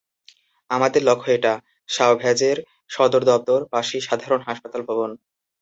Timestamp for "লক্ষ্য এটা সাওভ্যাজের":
1.03-2.57